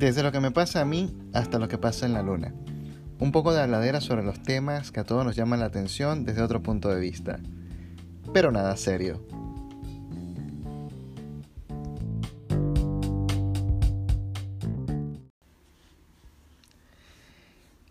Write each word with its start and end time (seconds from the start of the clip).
Desde 0.00 0.22
lo 0.22 0.32
que 0.32 0.40
me 0.40 0.50
pasa 0.50 0.80
a 0.80 0.86
mí 0.86 1.14
hasta 1.34 1.58
lo 1.58 1.68
que 1.68 1.76
pasa 1.76 2.06
en 2.06 2.14
la 2.14 2.22
luna. 2.22 2.54
Un 3.18 3.32
poco 3.32 3.52
de 3.52 3.60
habladera 3.60 4.00
sobre 4.00 4.22
los 4.22 4.42
temas 4.42 4.90
que 4.90 5.00
a 5.00 5.04
todos 5.04 5.26
nos 5.26 5.36
llaman 5.36 5.60
la 5.60 5.66
atención 5.66 6.24
desde 6.24 6.40
otro 6.40 6.62
punto 6.62 6.88
de 6.88 6.98
vista. 6.98 7.38
Pero 8.32 8.50
nada 8.50 8.78
serio. 8.78 9.22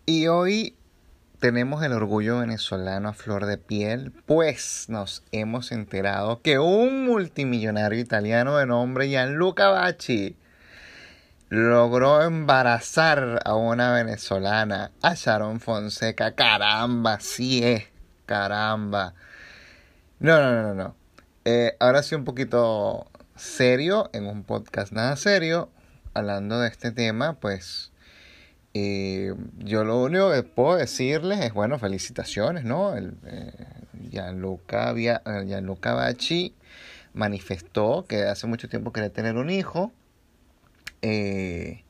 Y 0.04 0.26
hoy 0.26 0.74
tenemos 1.38 1.84
el 1.84 1.92
orgullo 1.92 2.40
venezolano 2.40 3.10
a 3.10 3.12
flor 3.12 3.46
de 3.46 3.56
piel, 3.56 4.10
pues 4.26 4.86
nos 4.88 5.22
hemos 5.30 5.70
enterado 5.70 6.42
que 6.42 6.58
un 6.58 7.04
multimillonario 7.04 8.00
italiano 8.00 8.56
de 8.56 8.66
nombre 8.66 9.08
Gianluca 9.08 9.68
Bacci 9.68 10.34
logró 11.50 12.22
embarazar 12.22 13.42
a 13.44 13.54
una 13.54 13.92
venezolana, 13.92 14.92
a 15.02 15.14
Sharon 15.14 15.60
Fonseca. 15.60 16.34
Caramba, 16.34 17.20
sí 17.20 17.62
es, 17.62 17.84
caramba. 18.24 19.14
No, 20.18 20.40
no, 20.40 20.62
no, 20.62 20.74
no. 20.74 20.96
Eh, 21.44 21.76
ahora 21.80 22.02
sí 22.02 22.14
un 22.14 22.24
poquito 22.24 23.10
serio, 23.36 24.08
en 24.12 24.26
un 24.26 24.44
podcast 24.44 24.92
nada 24.92 25.16
serio, 25.16 25.70
hablando 26.14 26.60
de 26.60 26.68
este 26.68 26.92
tema, 26.92 27.34
pues 27.34 27.90
y 28.72 29.26
yo 29.58 29.82
lo 29.84 30.00
único 30.00 30.30
que 30.30 30.44
puedo 30.44 30.76
decirles 30.76 31.40
es, 31.40 31.52
bueno, 31.52 31.78
felicitaciones, 31.78 32.64
¿no? 32.64 32.96
El, 32.96 33.14
eh, 33.26 33.52
Gianluca, 34.10 34.92
eh, 34.96 35.44
Gianluca 35.46 35.94
Bacci 35.94 36.54
manifestó 37.12 38.04
que 38.08 38.22
hace 38.22 38.46
mucho 38.46 38.68
tiempo 38.68 38.92
quería 38.92 39.10
tener 39.10 39.36
un 39.36 39.50
hijo. 39.50 39.92
Eh, 41.02 41.84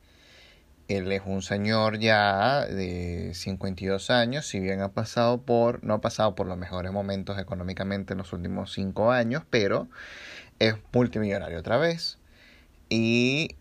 él 0.87 1.11
es 1.11 1.21
un 1.25 1.41
señor 1.41 1.99
ya 1.99 2.65
de 2.65 3.31
52 3.33 4.09
años, 4.09 4.45
si 4.45 4.59
bien 4.59 4.81
ha 4.81 4.89
pasado 4.89 5.41
por, 5.41 5.83
no 5.83 5.95
ha 5.95 6.01
pasado 6.01 6.35
por 6.35 6.47
los 6.47 6.57
mejores 6.57 6.91
momentos 6.91 7.39
económicamente 7.39 8.13
en 8.13 8.19
los 8.19 8.33
últimos 8.33 8.73
5 8.73 9.11
años, 9.11 9.43
pero 9.49 9.87
es 10.59 10.75
multimillonario 10.91 11.59
otra 11.59 11.77
vez. 11.77 12.17
Y 12.89 13.55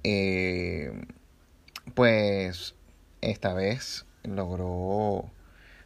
pues 1.94 2.74
esta 3.20 3.54
vez 3.54 4.06
logró 4.24 5.30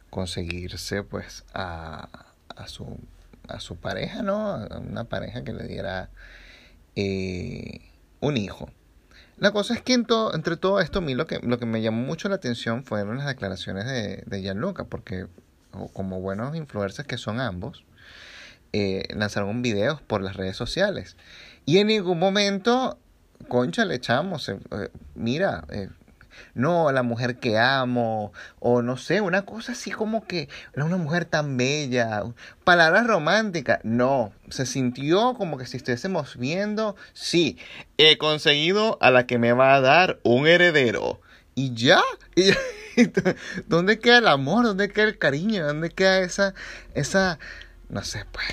conseguirse 0.09 1.03
pues 1.03 1.45
a, 1.53 2.07
a, 2.55 2.67
su, 2.67 2.97
a 3.47 3.59
su 3.59 3.75
pareja, 3.75 4.21
¿no? 4.21 4.65
una 4.77 5.05
pareja 5.05 5.43
que 5.43 5.53
le 5.53 5.67
diera 5.67 6.09
eh, 6.95 7.81
un 8.21 8.37
hijo. 8.37 8.69
La 9.37 9.51
cosa 9.51 9.73
es 9.73 9.81
que 9.81 9.93
entre 9.93 10.57
todo 10.57 10.79
esto, 10.79 10.99
a 10.99 11.01
mí 11.01 11.13
lo 11.13 11.27
que, 11.27 11.39
lo 11.39 11.59
que 11.59 11.65
me 11.65 11.81
llamó 11.81 12.05
mucho 12.05 12.29
la 12.29 12.35
atención 12.35 12.83
fueron 12.85 13.17
las 13.17 13.27
declaraciones 13.27 13.85
de, 13.85 14.23
de 14.25 14.41
Gianluca, 14.41 14.85
porque 14.85 15.27
como 15.93 16.21
buenos 16.21 16.55
influencers 16.55 17.07
que 17.07 17.17
son 17.17 17.39
ambos, 17.39 17.83
eh, 18.73 19.03
lanzaron 19.15 19.61
videos 19.61 20.01
por 20.01 20.21
las 20.21 20.35
redes 20.35 20.55
sociales. 20.55 21.17
Y 21.65 21.77
en 21.79 21.87
ningún 21.87 22.19
momento, 22.19 22.97
concha, 23.47 23.85
le 23.85 23.95
echamos, 23.95 24.49
eh, 24.49 24.57
mira, 25.15 25.65
no, 26.53 26.91
la 26.91 27.03
mujer 27.03 27.37
que 27.37 27.57
amo, 27.57 28.31
o 28.59 28.81
no 28.81 28.97
sé, 28.97 29.21
una 29.21 29.43
cosa 29.43 29.73
así 29.73 29.91
como 29.91 30.25
que 30.25 30.49
una 30.75 30.97
mujer 30.97 31.25
tan 31.25 31.57
bella, 31.57 32.23
palabras 32.63 33.07
románticas, 33.07 33.79
no, 33.83 34.31
se 34.49 34.65
sintió 34.65 35.33
como 35.35 35.57
que 35.57 35.65
si 35.65 35.77
estuviésemos 35.77 36.37
viendo, 36.37 36.95
sí, 37.13 37.57
he 37.97 38.17
conseguido 38.17 38.97
a 39.01 39.11
la 39.11 39.25
que 39.27 39.37
me 39.37 39.53
va 39.53 39.75
a 39.75 39.81
dar 39.81 40.19
un 40.23 40.47
heredero. 40.47 41.21
Y 41.55 41.73
ya, 41.73 42.01
y 42.35 42.51
¿dónde 43.67 43.99
queda 43.99 44.17
el 44.17 44.27
amor? 44.27 44.65
¿Dónde 44.65 44.89
queda 44.89 45.05
el 45.05 45.17
cariño? 45.17 45.65
¿Dónde 45.65 45.89
queda 45.89 46.19
esa, 46.19 46.53
esa, 46.93 47.39
no 47.89 48.03
sé, 48.03 48.25
pues, 48.31 48.47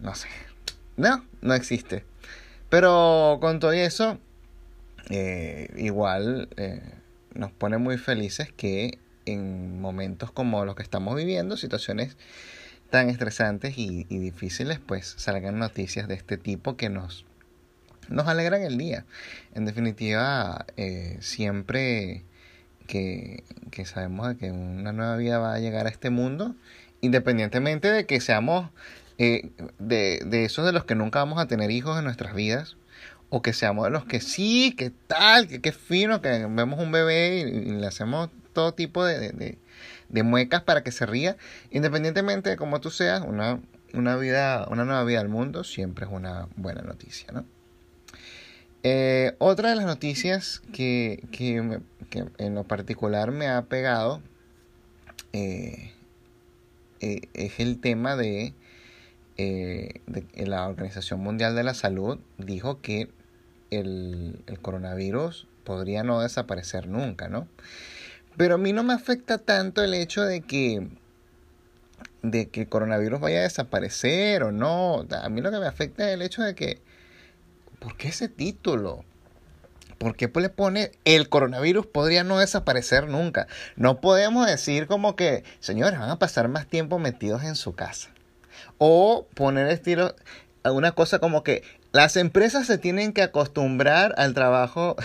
no 0.00 0.14
sé. 0.14 0.28
No, 0.96 1.24
no 1.40 1.54
existe. 1.54 2.04
Pero 2.68 3.38
con 3.40 3.60
todo 3.60 3.72
eso, 3.72 4.18
eh, 5.10 5.72
igual 5.76 6.48
eh, 6.56 6.82
nos 7.38 7.52
pone 7.52 7.78
muy 7.78 7.96
felices 7.96 8.52
que 8.52 8.98
en 9.24 9.80
momentos 9.80 10.30
como 10.32 10.64
los 10.64 10.74
que 10.74 10.82
estamos 10.82 11.14
viviendo, 11.14 11.56
situaciones 11.56 12.16
tan 12.90 13.08
estresantes 13.08 13.74
y, 13.76 14.04
difíciles, 14.04 14.80
pues 14.84 15.14
salgan 15.18 15.58
noticias 15.58 16.08
de 16.08 16.14
este 16.14 16.36
tipo 16.36 16.76
que 16.76 16.88
nos, 16.88 17.24
nos 18.08 18.26
alegran 18.26 18.62
el 18.62 18.76
día. 18.76 19.04
En 19.54 19.66
definitiva, 19.66 20.66
eh, 20.76 21.18
siempre 21.20 22.24
que, 22.86 23.44
que 23.70 23.84
sabemos 23.84 24.28
de 24.28 24.36
que 24.36 24.50
una 24.50 24.92
nueva 24.92 25.16
vida 25.16 25.38
va 25.38 25.54
a 25.54 25.60
llegar 25.60 25.86
a 25.86 25.90
este 25.90 26.10
mundo, 26.10 26.56
independientemente 27.02 27.88
de 27.88 28.06
que 28.06 28.20
seamos 28.20 28.70
eh, 29.18 29.50
de, 29.78 30.22
de 30.24 30.44
esos 30.44 30.64
de 30.66 30.72
los 30.72 30.84
que 30.84 30.94
nunca 30.94 31.20
vamos 31.20 31.38
a 31.38 31.46
tener 31.46 31.70
hijos 31.70 31.98
en 31.98 32.04
nuestras 32.04 32.34
vidas, 32.34 32.76
o 33.30 33.42
que 33.42 33.52
seamos 33.52 33.84
de 33.84 33.90
los 33.90 34.04
que 34.04 34.20
sí, 34.20 34.74
que 34.76 34.90
tal, 34.90 35.48
que 35.48 35.60
qué 35.60 35.72
fino, 35.72 36.20
que 36.22 36.28
vemos 36.28 36.80
un 36.80 36.92
bebé 36.92 37.40
y, 37.40 37.70
le 37.70 37.86
hacemos 37.86 38.30
todo 38.52 38.72
tipo 38.72 39.04
de, 39.04 39.58
de, 40.08 40.22
muecas 40.22 40.62
para 40.62 40.82
que 40.82 40.92
se 40.92 41.06
ría, 41.06 41.36
independientemente 41.70 42.50
de 42.50 42.56
cómo 42.56 42.80
tú 42.80 42.90
seas, 42.90 43.22
una, 43.22 43.60
una, 43.92 44.16
vida, 44.16 44.66
una 44.70 44.84
nueva 44.84 45.04
vida 45.04 45.20
al 45.20 45.28
mundo 45.28 45.64
siempre 45.64 46.06
es 46.06 46.12
una 46.12 46.48
buena 46.56 46.82
noticia, 46.82 47.30
¿no? 47.32 47.44
Eh, 48.84 49.34
otra 49.38 49.70
de 49.70 49.76
las 49.76 49.86
noticias 49.86 50.62
que, 50.72 51.24
que, 51.32 51.56
en 52.38 52.54
lo 52.54 52.64
particular 52.64 53.32
me 53.32 53.48
ha 53.48 53.62
pegado 53.62 54.22
eh, 55.32 55.92
eh, 57.00 57.22
es 57.34 57.58
el 57.58 57.80
tema 57.80 58.16
de, 58.16 58.54
de, 59.36 60.00
la 60.36 60.68
Organización 60.68 61.20
Mundial 61.20 61.56
de 61.56 61.64
la 61.64 61.74
Salud 61.74 62.18
dijo 62.38 62.80
que 62.80 63.10
el, 63.70 64.42
coronavirus 64.62 65.46
podría 65.64 66.02
no 66.02 66.20
desaparecer 66.20 66.88
nunca, 66.88 67.28
¿no? 67.28 67.48
Pero 68.36 68.54
a 68.54 68.58
mí 68.58 68.72
no 68.72 68.82
me 68.82 68.94
afecta 68.94 69.38
tanto 69.38 69.82
el 69.82 69.94
hecho 69.94 70.22
de 70.22 70.40
que 70.40 70.88
de 72.22 72.48
que 72.48 72.62
el 72.62 72.68
coronavirus 72.68 73.20
vaya 73.20 73.40
a 73.40 73.42
desaparecer 73.42 74.42
o 74.42 74.52
no. 74.52 75.06
A 75.10 75.28
mí 75.28 75.40
lo 75.40 75.50
que 75.50 75.58
me 75.58 75.66
afecta 75.66 76.08
es 76.08 76.14
el 76.14 76.22
hecho 76.22 76.42
de 76.42 76.54
que 76.54 76.80
¿por 77.78 77.96
qué 77.96 78.08
ese 78.08 78.28
título? 78.28 79.04
¿Por 79.98 80.14
qué 80.14 80.30
le 80.32 80.48
pone 80.48 80.92
el 81.04 81.28
coronavirus 81.28 81.86
podría 81.86 82.22
no 82.22 82.38
desaparecer 82.38 83.08
nunca? 83.08 83.48
No 83.74 84.00
podemos 84.00 84.46
decir 84.46 84.86
como 84.86 85.16
que, 85.16 85.42
señores, 85.58 85.98
van 85.98 86.10
a 86.10 86.20
pasar 86.20 86.48
más 86.48 86.68
tiempo 86.68 87.00
metidos 87.00 87.42
en 87.42 87.56
su 87.56 87.74
casa. 87.74 88.10
O 88.78 89.26
poner 89.34 89.68
estilo, 89.68 90.14
una 90.64 90.92
cosa 90.92 91.18
como 91.18 91.42
que 91.42 91.62
las 91.92 92.16
empresas 92.16 92.66
se 92.66 92.78
tienen 92.78 93.12
que 93.12 93.22
acostumbrar 93.22 94.14
al 94.18 94.34
trabajo 94.34 94.96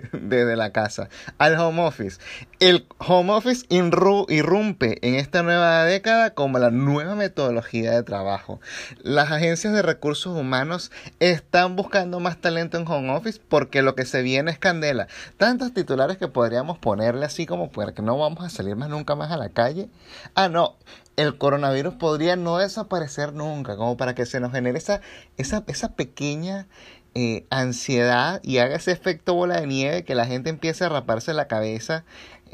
desde 0.12 0.56
la 0.56 0.72
casa, 0.72 1.08
al 1.38 1.58
home 1.58 1.82
office. 1.82 2.18
El 2.60 2.86
home 2.98 3.32
office 3.32 3.66
irrumpe 3.68 4.98
en 5.06 5.14
esta 5.14 5.42
nueva 5.42 5.84
década 5.84 6.34
como 6.34 6.58
la 6.58 6.70
nueva 6.70 7.14
metodología 7.14 7.92
de 7.92 8.02
trabajo. 8.02 8.60
Las 9.02 9.30
agencias 9.30 9.72
de 9.72 9.82
recursos 9.82 10.36
humanos 10.36 10.92
están 11.20 11.76
buscando 11.76 12.20
más 12.20 12.40
talento 12.40 12.78
en 12.78 12.86
home 12.86 13.10
office 13.10 13.40
porque 13.48 13.82
lo 13.82 13.94
que 13.94 14.04
se 14.04 14.22
viene 14.22 14.50
es 14.50 14.58
candela. 14.58 15.08
Tantos 15.36 15.72
titulares 15.74 16.18
que 16.18 16.28
podríamos 16.28 16.78
ponerle 16.78 17.26
así 17.26 17.46
como 17.46 17.70
porque 17.70 18.02
no 18.02 18.18
vamos 18.18 18.44
a 18.44 18.50
salir 18.50 18.76
más 18.76 18.88
nunca 18.88 19.14
más 19.14 19.30
a 19.30 19.36
la 19.36 19.48
calle. 19.48 19.88
Ah, 20.34 20.48
no, 20.48 20.76
el 21.16 21.36
coronavirus 21.36 21.94
podría 21.94 22.36
no 22.36 22.58
desaparecer 22.58 23.32
nunca, 23.32 23.76
como 23.76 23.96
para 23.96 24.14
que 24.14 24.26
se 24.26 24.40
nos 24.40 24.52
genere 24.52 24.78
esa, 24.78 25.00
esa, 25.36 25.64
esa 25.66 25.94
pequeña 25.94 26.66
eh, 27.14 27.46
ansiedad 27.50 28.40
y 28.42 28.58
haga 28.58 28.76
ese 28.76 28.92
efecto 28.92 29.34
bola 29.34 29.60
de 29.60 29.66
nieve 29.66 30.04
que 30.04 30.14
la 30.14 30.26
gente 30.26 30.50
empiece 30.50 30.84
a 30.84 30.88
raparse 30.88 31.34
la 31.34 31.46
cabeza 31.46 32.04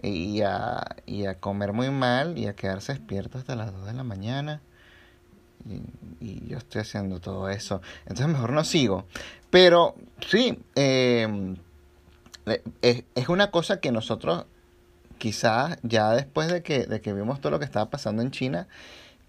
y 0.03 0.43
a, 0.43 0.97
y 1.07 1.27
a 1.27 1.37
comer 1.39 1.73
muy 1.73 1.91
mal 1.91 2.39
y 2.39 2.47
a 2.47 2.55
quedarse 2.55 2.93
despierto 2.93 3.39
hasta 3.39 3.57
las 3.57 3.73
2 3.73 3.87
de 3.87 3.93
la 3.93 4.05
mañana. 4.05 4.61
Y, 6.21 6.49
yo 6.49 6.59
estoy 6.59 6.81
haciendo 6.81 7.21
todo 7.21 7.49
eso. 7.49 7.83
Entonces 8.03 8.29
mejor 8.29 8.53
no 8.53 8.65
sigo. 8.65 9.07
Pero 9.51 9.95
sí, 10.27 10.59
eh, 10.75 11.57
es 12.81 13.29
una 13.29 13.51
cosa 13.51 13.81
que 13.81 13.93
nosotros 13.93 14.47
quizás 15.19 15.79
ya 15.83 16.11
después 16.13 16.49
de 16.49 16.63
que, 16.63 16.87
de 16.87 17.01
que 17.01 17.13
vimos 17.13 17.41
todo 17.41 17.51
lo 17.51 17.59
que 17.59 17.65
estaba 17.65 17.91
pasando 17.91 18.23
en 18.23 18.31
China, 18.31 18.69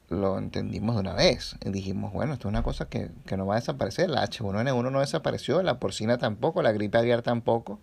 lo 0.10 0.38
entendimos 0.38 0.96
de 0.96 1.02
una 1.02 1.14
vez. 1.14 1.56
Y 1.64 1.70
dijimos, 1.70 2.14
bueno, 2.14 2.34
esto 2.34 2.48
es 2.48 2.52
una 2.52 2.64
cosa 2.64 2.90
que, 2.90 3.12
no 3.36 3.46
va 3.46 3.56
a 3.56 3.60
desaparecer. 3.60 4.10
La 4.10 4.28
H1N1 4.28 4.92
no 4.92 5.00
desapareció, 5.00 5.62
la 5.64 5.80
porcina 5.80 6.18
tampoco, 6.18 6.62
la 6.62 6.72
gripe 6.72 6.98
aviar 6.98 7.22
tampoco. 7.22 7.80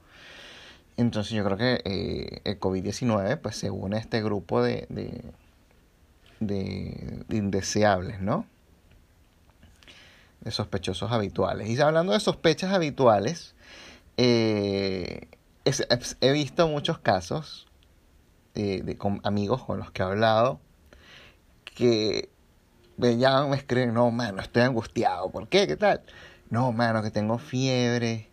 Entonces 0.97 1.33
yo 1.33 1.45
creo 1.45 1.57
que 1.57 1.83
eh, 1.85 2.41
el 2.45 2.59
COVID-19 2.59 3.39
pues 3.39 3.57
se 3.57 3.71
une 3.71 3.97
a 3.97 4.01
este 4.01 4.23
grupo 4.23 4.63
de, 4.63 4.87
de, 4.89 5.23
de, 6.41 7.25
indeseables, 7.37 8.21
¿no? 8.21 8.47
De 10.41 10.51
sospechosos 10.51 11.13
habituales. 11.13 11.69
Y 11.69 11.81
hablando 11.81 12.13
de 12.13 12.21
sospechas 12.21 12.73
habituales, 12.73 13.55
eh, 14.17 15.29
he 16.21 16.33
visto 16.33 16.67
muchos 16.69 16.99
casos 16.99 17.67
eh, 18.55 18.83
de, 18.83 18.97
con 18.97 19.21
amigos 19.23 19.65
con 19.65 19.79
los 19.79 19.91
que 19.91 20.03
he 20.03 20.07
hablado 20.07 20.61
que 21.77 22.31
me 22.97 23.19
llaman, 23.19 23.51
me 23.51 23.57
escriben, 23.57 23.95
no, 23.95 24.11
mano, 24.11 24.41
estoy 24.41 24.63
angustiado. 24.63 25.31
¿Por 25.31 25.47
qué? 25.47 25.69
¿Qué 25.69 25.77
tal? 25.77 26.01
No, 26.51 26.73
mano, 26.73 27.03
que 27.03 27.11
tengo 27.11 27.39
fiebre, 27.39 28.29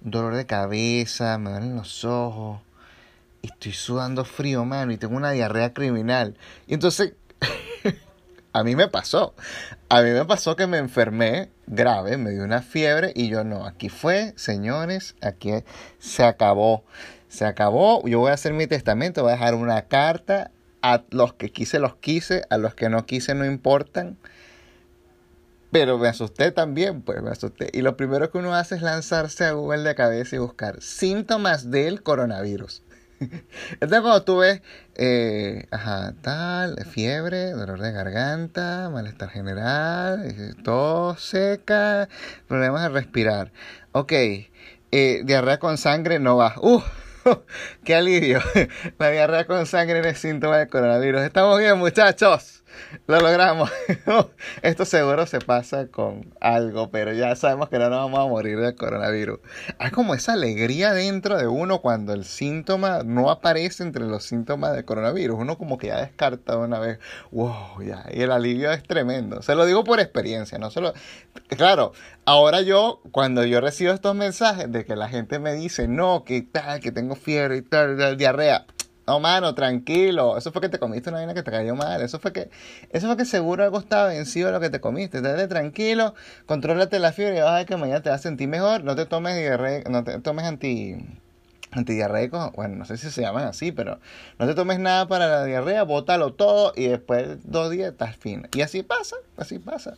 dolor 0.00 0.36
de 0.36 0.46
cabeza, 0.46 1.38
me 1.38 1.50
duelen 1.50 1.74
los 1.74 2.04
ojos, 2.04 2.60
estoy 3.42 3.72
sudando 3.72 4.24
frío, 4.24 4.64
mano, 4.64 4.92
y 4.92 4.98
tengo 4.98 5.16
una 5.16 5.30
diarrea 5.30 5.72
criminal. 5.72 6.36
Y 6.66 6.74
entonces, 6.74 7.14
a 8.52 8.62
mí 8.62 8.76
me 8.76 8.88
pasó. 8.88 9.34
A 9.88 10.02
mí 10.02 10.10
me 10.10 10.26
pasó 10.26 10.54
que 10.54 10.66
me 10.66 10.76
enfermé 10.76 11.48
grave, 11.66 12.18
me 12.18 12.30
dio 12.30 12.44
una 12.44 12.60
fiebre 12.60 13.12
y 13.16 13.28
yo 13.28 13.42
no, 13.42 13.64
aquí 13.66 13.88
fue, 13.88 14.34
señores, 14.36 15.16
aquí 15.22 15.52
se 15.98 16.24
acabó. 16.24 16.84
Se 17.28 17.46
acabó, 17.46 18.06
yo 18.06 18.18
voy 18.18 18.30
a 18.30 18.34
hacer 18.34 18.52
mi 18.52 18.66
testamento, 18.66 19.22
voy 19.22 19.30
a 19.30 19.36
dejar 19.36 19.54
una 19.54 19.80
carta 19.82 20.50
a 20.82 21.04
los 21.10 21.34
que 21.34 21.50
quise 21.50 21.78
los 21.78 21.96
quise, 21.96 22.44
a 22.50 22.58
los 22.58 22.74
que 22.74 22.88
no 22.88 23.06
quise 23.06 23.34
no 23.34 23.44
importan. 23.44 24.18
Pero 25.70 25.96
me 25.96 26.08
asusté 26.08 26.50
también, 26.52 27.00
pues 27.00 27.22
me 27.22 27.30
asusté. 27.30 27.70
Y 27.72 27.80
lo 27.80 27.96
primero 27.96 28.30
que 28.30 28.38
uno 28.38 28.54
hace 28.54 28.74
es 28.74 28.82
lanzarse 28.82 29.46
a 29.46 29.52
Google 29.52 29.82
de 29.84 29.94
cabeza 29.94 30.36
y 30.36 30.38
buscar 30.38 30.82
síntomas 30.82 31.70
del 31.70 32.02
coronavirus. 32.02 32.82
Entonces 33.72 34.00
cuando 34.00 34.22
tú 34.22 34.38
ves, 34.38 34.60
eh, 34.96 35.66
ajá, 35.70 36.12
tal, 36.20 36.84
fiebre, 36.84 37.52
dolor 37.52 37.80
de 37.80 37.92
garganta, 37.92 38.90
malestar 38.90 39.30
general, 39.30 40.26
eh, 40.26 40.54
tos 40.62 41.22
seca, 41.22 42.08
problemas 42.48 42.82
de 42.82 42.88
respirar. 42.90 43.52
Ok, 43.92 44.12
eh, 44.12 45.22
diarrea 45.24 45.58
con 45.58 45.78
sangre 45.78 46.18
no 46.18 46.36
va. 46.36 46.54
Uh, 46.60 46.82
¡Qué 47.84 47.94
alivio! 47.94 48.40
La 48.98 49.10
diarrea 49.10 49.46
con 49.46 49.66
sangre 49.66 50.06
es 50.08 50.18
síntoma 50.18 50.58
del 50.58 50.68
coronavirus. 50.68 51.22
Estamos 51.22 51.58
bien, 51.58 51.78
muchachos. 51.78 52.61
Lo 53.06 53.20
logramos. 53.20 53.70
Esto 54.62 54.84
seguro 54.84 55.26
se 55.26 55.40
pasa 55.40 55.88
con 55.88 56.34
algo, 56.40 56.90
pero 56.90 57.12
ya 57.12 57.34
sabemos 57.36 57.68
que 57.68 57.78
no 57.78 57.90
nos 57.90 58.04
vamos 58.04 58.20
a 58.20 58.28
morir 58.28 58.58
del 58.58 58.74
coronavirus. 58.74 59.40
Hay 59.78 59.90
como 59.90 60.14
esa 60.14 60.34
alegría 60.34 60.92
dentro 60.92 61.36
de 61.36 61.46
uno 61.46 61.80
cuando 61.80 62.12
el 62.12 62.24
síntoma 62.24 63.02
no 63.04 63.30
aparece 63.30 63.82
entre 63.82 64.04
los 64.04 64.24
síntomas 64.24 64.74
del 64.74 64.84
coronavirus. 64.84 65.38
Uno 65.38 65.58
como 65.58 65.78
que 65.78 65.88
ya 65.88 66.00
descarta 66.00 66.52
de 66.52 66.58
una 66.58 66.78
vez, 66.78 66.98
wow, 67.30 67.82
ya. 67.84 68.04
Y 68.12 68.22
el 68.22 68.32
alivio 68.32 68.72
es 68.72 68.82
tremendo. 68.82 69.42
Se 69.42 69.54
lo 69.54 69.66
digo 69.66 69.84
por 69.84 70.00
experiencia, 70.00 70.58
no 70.58 70.70
solo. 70.70 70.92
Claro, 71.48 71.92
ahora 72.24 72.62
yo, 72.62 73.00
cuando 73.10 73.44
yo 73.44 73.60
recibo 73.60 73.92
estos 73.92 74.14
mensajes 74.14 74.70
de 74.70 74.84
que 74.84 74.96
la 74.96 75.08
gente 75.08 75.38
me 75.38 75.54
dice, 75.54 75.88
no, 75.88 76.24
que 76.24 76.42
tal, 76.42 76.80
que 76.80 76.92
tengo 76.92 77.14
fiebre 77.14 77.56
y 77.58 77.62
tal, 77.62 78.16
diarrea 78.16 78.66
no, 79.06 79.20
mano, 79.20 79.54
tranquilo. 79.54 80.36
Eso 80.38 80.52
fue 80.52 80.62
que 80.62 80.68
te 80.68 80.78
comiste 80.78 81.10
una 81.10 81.18
vaina 81.18 81.34
que 81.34 81.42
te 81.42 81.50
cayó 81.50 81.74
mal. 81.74 82.02
Eso 82.02 82.18
fue 82.20 82.32
que, 82.32 82.50
eso 82.90 83.06
fue 83.08 83.16
que 83.16 83.24
seguro 83.24 83.64
algo 83.64 83.78
estaba 83.78 84.08
vencido 84.08 84.46
de 84.48 84.52
lo 84.52 84.60
que 84.60 84.70
te 84.70 84.80
comiste. 84.80 85.18
Estate 85.18 85.48
tranquilo, 85.48 86.14
contrólate 86.46 86.98
la 86.98 87.12
fiebre 87.12 87.38
y 87.38 87.40
vas 87.40 87.50
a 87.52 87.56
ver 87.56 87.66
que 87.66 87.76
mañana 87.76 88.02
te 88.02 88.10
vas 88.10 88.20
a 88.20 88.22
sentir 88.22 88.48
mejor. 88.48 88.84
No 88.84 88.94
te 88.94 89.06
tomes 89.06 89.36
diarrea, 89.36 89.82
no 89.90 90.04
te 90.04 90.18
tomes 90.20 90.44
anti 90.44 90.96
antidiarreicos, 91.72 92.52
bueno, 92.52 92.76
no 92.76 92.84
sé 92.84 92.96
si 92.96 93.10
se 93.10 93.22
llaman 93.22 93.46
así, 93.46 93.72
pero 93.72 93.98
no 94.38 94.46
te 94.46 94.54
tomes 94.54 94.78
nada 94.78 95.08
para 95.08 95.26
la 95.28 95.44
diarrea, 95.44 95.82
bótalo 95.84 96.34
todo 96.34 96.72
y 96.76 96.86
después 96.86 97.38
dos 97.44 97.70
días 97.70 97.92
estás 97.92 98.16
fino. 98.16 98.48
Y 98.54 98.60
así 98.60 98.82
pasa, 98.82 99.16
así 99.36 99.58
pasa. 99.58 99.94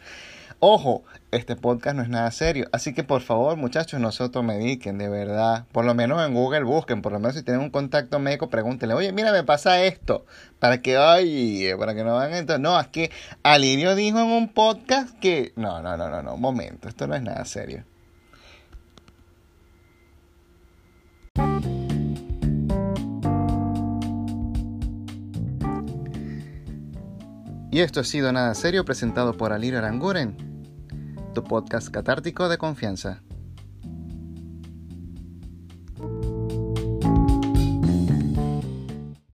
Ojo, 0.60 1.02
este 1.30 1.56
podcast 1.56 1.96
no 1.96 2.02
es 2.02 2.08
nada 2.08 2.30
serio, 2.30 2.68
así 2.72 2.94
que 2.94 3.04
por 3.04 3.20
favor 3.20 3.56
muchachos 3.56 4.00
no 4.00 4.12
se 4.12 4.22
automediquen, 4.22 4.96
de 4.96 5.08
verdad. 5.08 5.66
Por 5.72 5.84
lo 5.84 5.94
menos 5.94 6.24
en 6.26 6.32
Google 6.32 6.62
busquen, 6.62 7.02
por 7.02 7.12
lo 7.12 7.18
menos 7.18 7.34
si 7.34 7.42
tienen 7.42 7.60
un 7.62 7.70
contacto 7.70 8.18
médico 8.18 8.48
pregúntenle, 8.48 8.94
oye, 8.94 9.12
mira, 9.12 9.32
me 9.32 9.42
pasa 9.42 9.82
esto, 9.82 10.24
para 10.60 10.80
que, 10.80 10.96
ay, 10.96 11.68
para 11.78 11.94
que 11.94 12.04
no 12.04 12.14
van 12.14 12.32
entonces. 12.32 12.62
No, 12.62 12.80
es 12.80 12.88
que 12.88 13.10
Alirio 13.42 13.94
dijo 13.94 14.18
en 14.20 14.26
un 14.26 14.48
podcast 14.48 15.18
que, 15.18 15.52
no, 15.56 15.82
no, 15.82 15.96
no, 15.96 16.08
no, 16.08 16.22
no, 16.22 16.34
un 16.34 16.40
momento, 16.40 16.88
esto 16.88 17.06
no 17.06 17.14
es 17.14 17.22
nada 17.22 17.44
serio. 17.44 17.84
Y 27.74 27.80
esto 27.80 27.98
ha 27.98 28.04
sido 28.04 28.30
Nada 28.30 28.54
Serio 28.54 28.84
presentado 28.84 29.36
por 29.36 29.52
Alirio 29.52 29.80
Aranguren 29.80 30.36
tu 31.34 31.42
podcast 31.42 31.88
catártico 31.88 32.48
de 32.48 32.56
confianza. 32.56 33.23